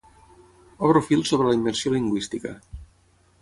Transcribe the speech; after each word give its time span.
Obro 0.87 1.01
fil 1.09 1.21
sobre 1.31 1.49
la 1.51 1.59
immersió 1.59 1.93
lingüística. 1.97 2.55